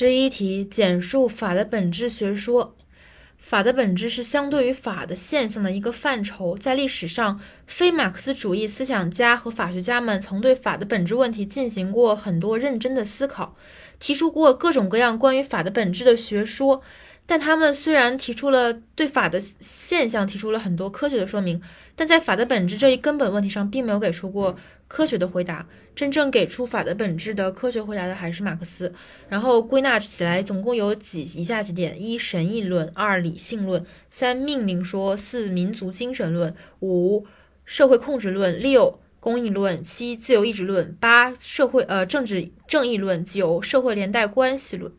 [0.00, 2.74] 十一题，简述法的本质学说。
[3.36, 6.56] 法的本质是相对于法的现象的一个范畴。
[6.56, 13.54] 在历史上，非马克思主义思想家和法学家们曾对法的本质问题进行过很多认真的思考，
[13.98, 16.80] 提出过各种各样关于法的本质的学说。
[17.30, 21.62] 但他们虽然提出了对法的现象提出了很多科学的说明，
[21.94, 24.56] 但在法的本质这一根本问题上，并没有给出过
[24.88, 25.64] 科学的回答。
[25.94, 28.92] 真正给出法的本质的科学回答的还是马克思。
[29.28, 36.50] 然后归纳起来，总共有几以下几点：一、神议论；二、理性论；三、命令说；四、民族精神论；
[36.80, 37.24] 五、
[37.64, 44.92] 社会控制论；六、公益论；七、自由意志论；八、社会呃政治正义论；九、社会连带关系论。